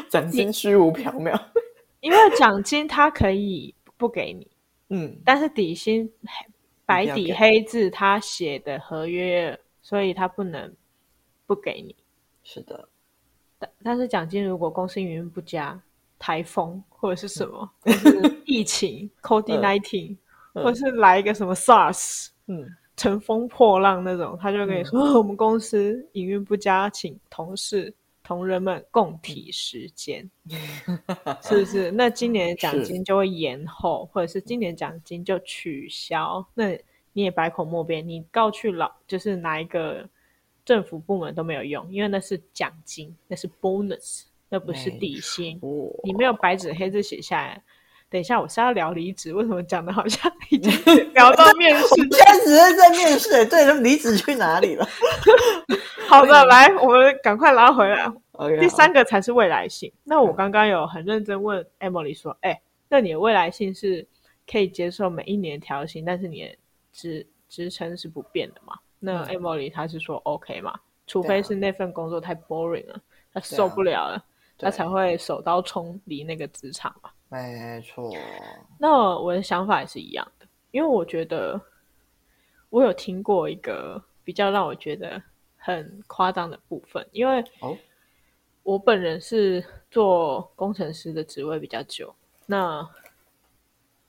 [0.10, 1.40] 奖金虚无缥缈。
[2.02, 4.48] 因为奖金它可以不给你，
[4.90, 6.12] 嗯，但是底薪
[6.86, 10.72] 白底黑字他写的合约，所以他不能。
[11.48, 11.96] 不给你，
[12.44, 12.88] 是的，
[13.60, 15.80] 但但是奖金如果公司营运不佳，
[16.18, 20.18] 台风或者是什么，嗯、或是疫情 COVID-19，
[20.54, 31.00] 嗯、或者是来一个什么 SARS，嗯，乘风破浪那种，他就会跟你说、我们公司营运不佳，请同事同仁们共体时间，嗯、
[31.44, 31.92] 是不是？
[31.92, 36.70] 那今年的奖金就会延后，或者是今年奖金就取消，那
[37.14, 40.10] 你也百口莫辩，你告去老就是哪一个？
[40.66, 45.60] 政府部门都没有用，因为那是奖金，那是 bonus，那不是底薪。
[46.04, 47.64] 你没有白纸黑字写下来。
[48.08, 50.72] 等一下，我是要聊离职，为什么讲的好像已经
[51.14, 51.88] 聊到面试？
[51.96, 54.88] 现在只是在面试，对，那离职去哪里了？
[56.08, 58.06] 好的，来，我们赶快拉回来。
[58.34, 59.92] Okay, 第三个才是未来性。
[60.04, 64.08] 那我刚刚有很认真问 Emily 说：“哎、欸，那你的未来性是
[64.50, 66.56] 可以接受每一年调薪，但是你的
[66.94, 68.76] 职职称是不变的吗？”
[69.06, 70.78] 那 Emily 他是说 OK 嘛？
[71.08, 73.00] 除非是那份工作太 boring 了，
[73.32, 74.26] 他受不了了，
[74.58, 77.12] 他才会手刀冲离那个职场嘛。
[77.30, 78.12] 没错。
[78.80, 81.62] 那我的想法也是一样的，因为我觉得
[82.70, 85.22] 我有听过一个比较让我觉得
[85.58, 87.44] 很夸张的部分，因为
[88.64, 92.14] 我本人是做工程师的职位比较久，
[92.48, 92.88] 那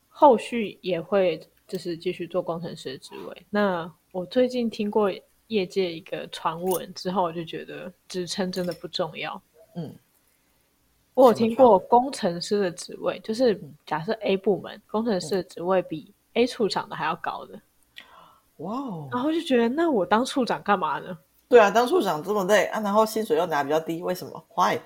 [0.08, 3.92] 后续也会就是继续做工程师的职位，那。
[4.12, 5.12] 我最近听过
[5.48, 9.38] 业界一个传闻之后，我就觉得职称真的不重要。
[9.74, 9.94] 嗯，
[11.12, 17.60] 我有听过工程师的职位，就是假设 A 部门工程师的职位比 A 处长的还要高的。
[18.56, 19.06] 哇哦！
[19.12, 21.18] 然后就觉得，那我当处长干嘛呢？
[21.46, 24.78] 对啊，当处长这么累啊，然后薪水又拿比较低，为什么？Why？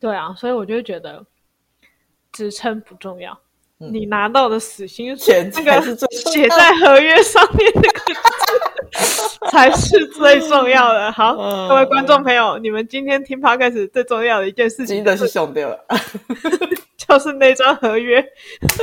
[0.00, 1.24] 对啊，所以我就觉得
[2.32, 3.38] 职称不重要。
[3.78, 11.12] 嗯、你拿到的死薪水，那个写在合约上面那个字， 才是最重要的。
[11.12, 15.78] 好，嗯、各位观众朋友，你们今天听 Podcast 最重要的一件事情，真的是兄弟了
[16.96, 18.24] 就是那张合约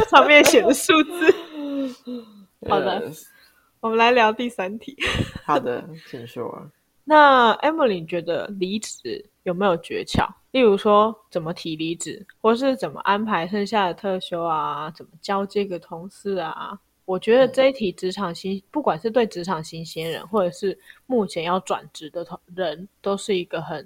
[0.10, 1.34] 上面写的数字。
[2.70, 3.02] 好的.
[3.82, 4.96] 我们来聊第三题。
[5.44, 6.70] 好的，请说。
[7.04, 10.28] 那 Emily 觉得离职有没有诀窍？
[10.52, 14.90] 例如说，怎么提离职，或是怎么安排剩下的特休啊？
[14.92, 16.80] 怎么交接给同事啊？
[17.06, 23.86] 我觉得这一题职场新，嗯、不管是对职场新鲜人，或者是目前要转职的同人，都是一个很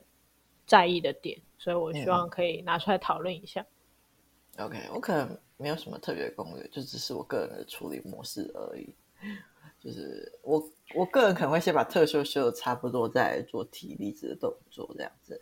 [0.68, 3.66] 在意的点，所以我希望可以拿出来讨论一下。
[4.58, 8.94] 嗯、OK，我可能没有什么特别攻略，就只是我个人的处理模式而已。
[9.80, 15.42] 就是我我个人可能会先把特休休的差不多，再做提离职的动作这样子。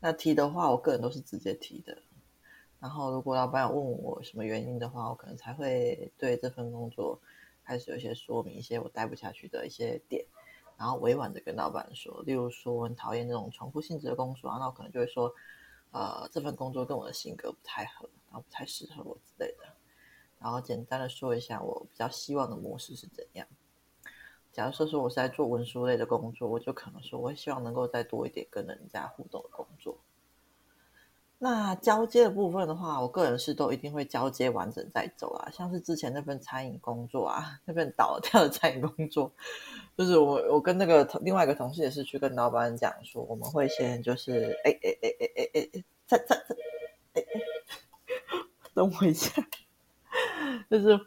[0.00, 1.96] 那提的话，我个人都是直接提的。
[2.80, 7.20] 然后如果老板问我什么原因的话，我可能才会对这份工作
[7.62, 10.24] 开始有一些说明一些我待不下去的一些点，
[10.78, 15.30] 然后委婉的跟老板说，例如说我很讨厌那种重复性质的工作啊，那我可能就会说，
[15.92, 19.64] 呃，这份工作跟我的性格不太合，然后不太适合我之类的。
[20.38, 23.46] 然后简单的说一下我比较希望的模式是怎样。
[24.52, 29.96] 假如说说我是在做文书类的工作，我就可能说，我希望能够再多一点跟人家互动的工作。
[31.42, 35.48] 那交接的部分的话，我个人是都一定会交接完整再走啊。
[35.50, 39.32] 像是之前那份餐饮工作啊，那份倒掉的餐饮工作，
[39.96, 46.56] 就是我我跟那个另外一个同事也是去跟老板讲说，我们会先就是哎哎哎哎哎哎，再再再
[47.14, 47.40] 哎哎，
[48.74, 49.32] 等我一下，
[50.68, 51.00] 就是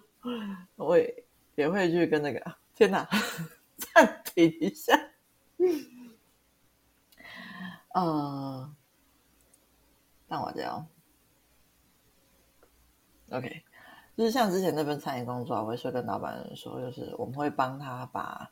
[0.78, 1.24] 我也
[1.56, 2.63] 也会去跟那个。
[2.76, 3.08] 天哪，
[3.78, 4.94] 暂停一下。
[7.94, 8.74] 呃，
[10.28, 10.88] 那我这样。
[13.30, 13.64] OK，
[14.18, 18.52] 就是像之前那份餐饮工作，我会说跟老板说，就是我们会帮他把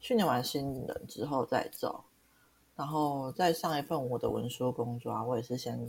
[0.00, 2.04] 训练完新人之后再走。
[2.76, 5.86] 然后在上一份我的文书工作啊，我也是先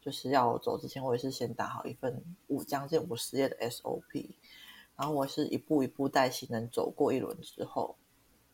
[0.00, 4.30] 就是要走之前，我也是先打好一份五将近五十页的 SOP。
[5.00, 7.96] 然后我是一步一步带新人走过一轮之后，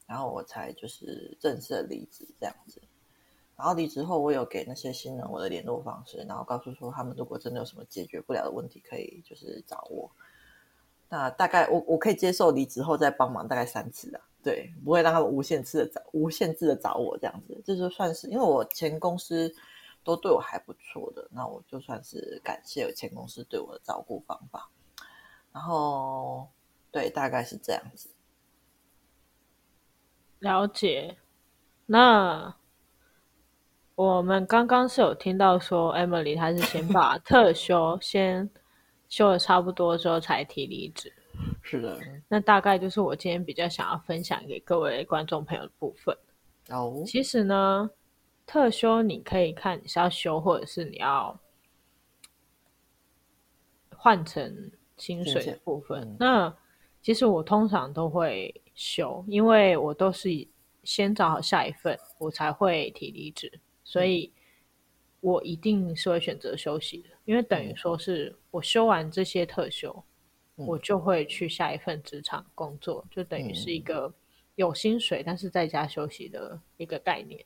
[0.06, 2.80] 然后我才就是正式离职这样子。
[3.56, 10.08] 然后离职后，我有给那些新人我的联络方式，然后告诉说他们如果真的有什么解决不了的问题，可以就是找我。
[11.08, 19.52] 那大概我我可以接受离职后再帮忙大概三次啊，对，不会让他们无限次的找无限制的找我这样子，这就算是因为我前公司
[20.04, 24.70] 都对我还不错的，那我就算是感谢前公司对我的照顾方法。
[25.56, 26.46] 然后，
[26.92, 28.10] 对，大概是这样子。
[30.40, 31.16] 了解。
[31.86, 32.54] 那
[33.94, 38.50] 我们刚刚是有听到说，Emily 她是先把 特休先
[39.08, 41.10] 休的差不多之后才提离职。
[41.62, 41.98] 是的。
[42.28, 46.14] 那大概就是我今天比较想要分享给各位观众朋友的部分。
[46.68, 47.02] 哦。
[47.06, 47.88] 其实呢，
[48.44, 51.40] 特休你可以看你是要休，或者是你要
[53.96, 54.70] 换成。
[54.96, 56.56] 薪水的部分，嗯、那
[57.02, 60.28] 其实我通常都会休，因为我都是
[60.82, 64.32] 先找好下一份，我才会提离职，所以
[65.20, 70.04] 我一定是会选择休息的，因为等于说是我休完这些特休，
[70.56, 74.12] 嗯、我就会去下一份职场工作，就等于是一个
[74.54, 77.44] 有薪水但是在家休息的一个概念。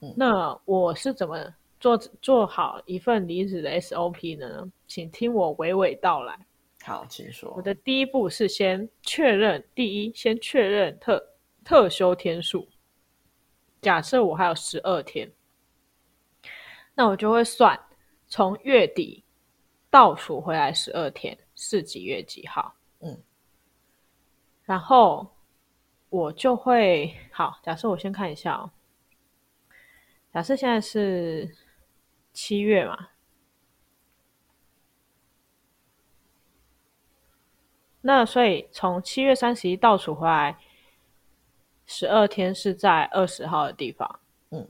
[0.00, 4.70] 嗯、那我是怎么做做好一份离职的 SOP 呢？
[4.86, 6.38] 请听我娓娓道来。
[6.84, 7.52] 好，请说。
[7.56, 12.68] 我的第一步是先确认，第一，先确认特特休天数。
[13.80, 15.30] 假设我还有十二天，
[16.94, 17.78] 那我就会算
[18.26, 19.24] 从月底
[19.90, 22.74] 倒数回来十二天是几月几号。
[23.00, 23.22] 嗯，
[24.64, 25.26] 然后
[26.10, 28.70] 我就会好，假设我先看一下哦。
[30.32, 31.54] 假设现在是
[32.32, 33.08] 七月嘛。
[38.04, 40.58] 那所以从七月三十一倒数回来，
[41.86, 44.20] 十二天是在二十号的地方。
[44.50, 44.68] 嗯，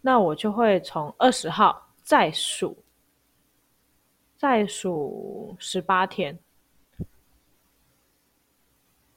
[0.00, 2.76] 那我就会从二十号再数，
[4.36, 6.36] 再数十八天，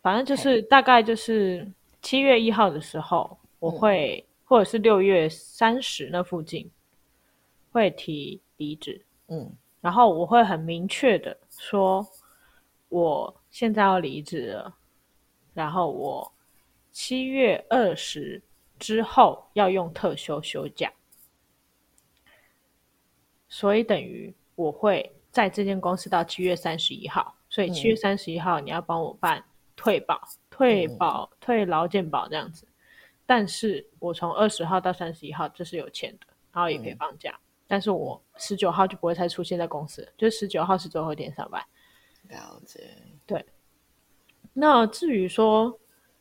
[0.03, 1.67] 反正就是大概就是
[2.03, 6.69] 七月一号的时候，我会、嗯、或者是六月三十那附近
[7.71, 9.03] 会提离职。
[9.29, 9.51] 嗯。
[9.79, 12.07] 然后我会很明确的说，
[12.89, 14.75] 我现在要离职了，
[15.53, 16.31] 然后我
[16.91, 18.41] 七月二十
[18.79, 20.91] 之后要用特休休假，
[23.49, 29.43] 所以等于我会在这间公司到七月三十一号，所以七月三十一号你要帮我办
[29.75, 32.67] 退保、退保、嗯、退劳健保这样子。
[33.25, 37.31] 但是我从二十号到三十一号这是有钱的，然后也可以放假。
[37.31, 41.63] 嗯、但是我十九号就不会再出现在公司，就十九号是最后一天上班。
[42.29, 42.89] 了解。
[43.25, 43.45] 对。
[44.53, 45.79] 那至于说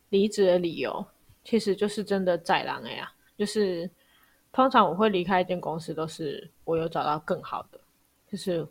[0.09, 1.05] 离职的理由，
[1.43, 3.89] 其实就是真的宰狼了呀，就是。
[4.49, 7.79] 通常我会离开一间公司，都是我有找到更好的，
[8.27, 8.67] 就是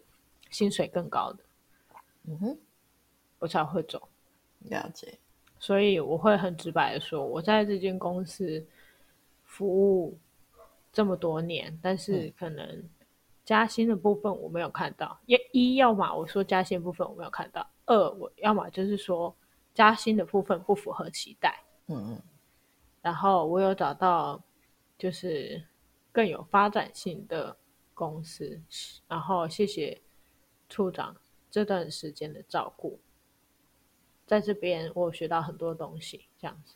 [0.51, 1.45] 薪水更高的，
[2.25, 2.59] 嗯哼，
[3.39, 4.09] 我才会走。
[4.61, 5.17] 了解。
[5.61, 8.67] 所以我会很直白的说，我在这间公司
[9.45, 10.19] 服务
[10.97, 12.89] 这么多年，但是可能
[13.45, 15.21] 加薪的部分我没有看到。
[15.53, 19.37] 一、要么我说加薪部分我没有看到；二，我要么就是说
[19.75, 21.63] 加薪的部分不符合期待。
[21.89, 22.23] 嗯嗯。
[23.03, 24.43] 然后我有找到，
[24.97, 25.63] 就是。
[26.13, 27.55] 更有发展性的
[27.93, 28.59] 公司，
[29.07, 30.01] 然后谢谢
[30.67, 31.15] 处长
[31.51, 32.99] 这段时间的照顾，
[34.27, 36.75] 在这边我学到很多东西，这样子。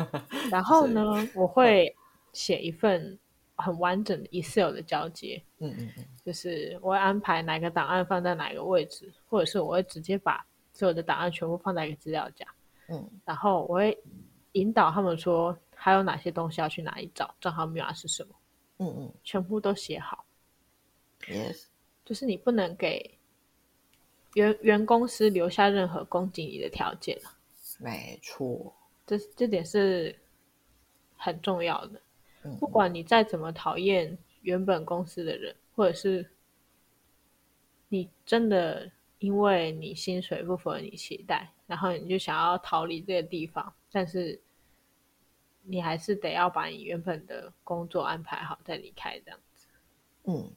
[0.50, 1.94] 然后呢，我会
[2.32, 3.18] 写一份
[3.62, 12.46] 很完整的 Excel 的交接，嗯嗯嗯，就是我会安排哪个档案放在哪个位置，或者是我会直接把所有的档案全部放在一个资料夹，
[12.88, 13.96] 嗯，然后我会
[14.52, 18.34] 引导他们说还有哪些东西要去哪里找，账号密码是什么。
[18.78, 20.24] 嗯嗯，全部都写好。
[21.20, 21.66] Yes，
[22.04, 23.16] 就是你不能给
[24.34, 27.30] 原原公司留下任何攻击你的条件了。
[27.78, 28.74] 没错，
[29.06, 30.14] 这这点是
[31.16, 32.00] 很重要的。
[32.58, 36.30] 不管你再怎么讨厌原本公司的人，或者是
[37.88, 44.40] 你真的因为你薪水不符合你期待，然后你就想要逃离这个地方，但是。
[45.64, 49.68] 你还是得要把你原本的工作安排好再离开这样子。
[50.24, 50.50] 嗯，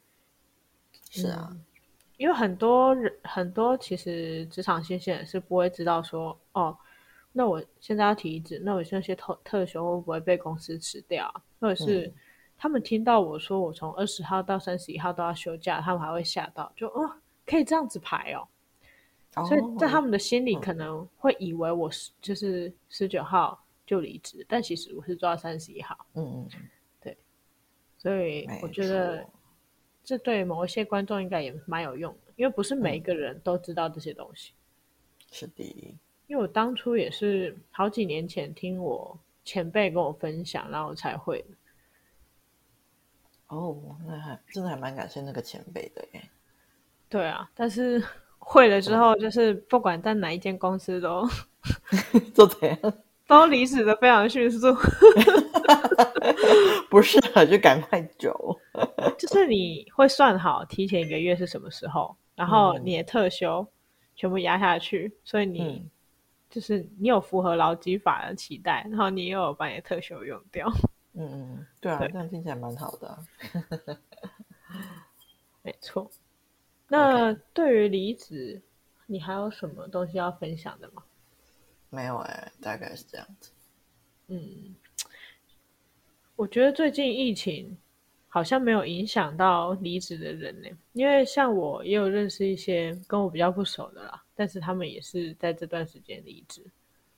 [1.12, 1.64] 是啊，嗯、
[2.18, 6.76] 因为很多人很多其实职场新鲜人是不会知道说，哦，
[7.38, 11.30] 那我现在要提职，那我那些特特休会不会被公司吃掉？
[11.60, 12.14] 或者是
[12.58, 17.12] 他们听到我说我从二十号到三十一号都要休假，他们还会吓到，就哦，
[17.46, 18.48] 可以这样子排哦。
[19.36, 23.62] 哦，所以在他们的心里可能会以为我是就是十九号。
[23.88, 25.96] 就离职，但其实我是做到三十一号。
[26.16, 26.70] 嗯嗯，
[27.00, 27.16] 对，
[28.00, 29.24] 所以我觉得
[30.04, 34.54] 这对某一些观众应该也蛮有用的，因为不是每一个人都知道这些东西。
[34.54, 35.96] 嗯、是的，
[36.28, 41.48] 因为我当初也是好几年前听我前辈跟我分享，然后我才会的。
[43.48, 46.22] 哦，那还真的还蛮感谢那个前辈的耶。
[47.10, 48.04] 对啊，但是
[48.40, 51.28] 会了之后，就是不管在哪一间公司都
[52.34, 52.80] 做怎样。
[53.28, 54.68] 都离职的非常迅速，
[56.92, 58.56] 不适合就赶快走。
[59.18, 63.66] 就是你会算好提前一个月是什么时候，然后你的特休
[64.16, 65.90] 全部压下去，嗯、所以你、嗯、
[66.56, 70.72] 就是你有符合劳基法的期待，然后你又有把你的特休用掉。
[71.12, 73.20] 嗯嗯，对啊，对这样听起来蛮好的、啊。
[75.64, 76.10] 没错。
[76.88, 78.62] 那对于离职，
[79.06, 81.04] 你还有什么东西要分享的吗？
[81.90, 83.52] 没有哎、欸，大概是这样子。
[84.28, 84.74] 嗯，
[86.38, 87.78] 我觉得最近疫情
[88.36, 96.62] 好像没有影响到离职的人呢，因为像我也有认识一些跟我比较不熟的啦，但是他们也是在这段时间离职。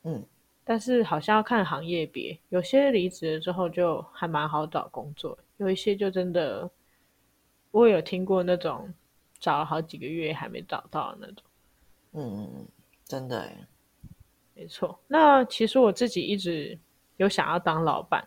[0.03, 0.23] 嗯，
[0.63, 6.69] 但是好像要看行业别，有些离职了之后就还蛮好找工作，有一些就真的，
[7.71, 8.87] 我有听过那种
[9.39, 11.43] 找了好几个月还没找到的那种。
[12.11, 12.67] 嗯嗯嗯，
[13.05, 13.57] 真的哎。
[14.53, 16.77] 没错，那其实我自己一直
[17.15, 18.23] 有想要当老板，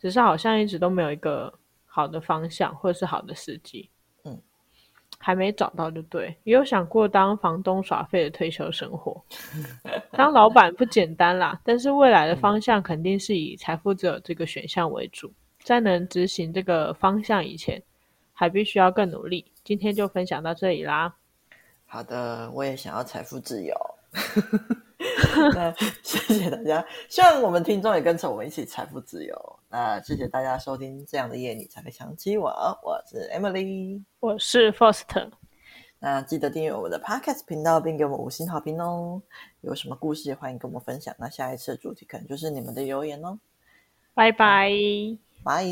[0.00, 1.56] 只是好像一直都没有一个
[1.96, 3.88] 好的方向或者是好的时机，
[4.24, 4.38] 嗯，
[5.16, 6.36] 还没找到就对。
[6.44, 9.24] 也有想过当房东耍废的退休生活，
[10.12, 15.32] 当老板不简单啦，但是未来的方向肯定是以财富自由这个选项为主，
[15.62, 17.82] 在能执行这个方向以前，
[18.34, 19.50] 还必须要更努力。
[19.64, 21.14] 今天就分享到这里啦。
[21.86, 23.74] 好的，我也想要财富自由。
[25.54, 26.86] 那谢谢大家。
[27.08, 29.58] 希望我们听众也跟着我们一起财富自由。
[29.68, 32.48] 那谢谢大家收听这样的夜你才会想起我。
[32.82, 35.30] 我是 emily 我是 foster
[35.98, 39.20] 那记得订阅我们的 podcast 频道并给我们五星好评哦。
[39.60, 41.14] 有什么故事也欢迎跟我们分享。
[41.18, 43.38] 那下一次的主题可能就是你们的留言哦。
[44.14, 44.70] 拜拜。
[45.44, 45.64] 拜。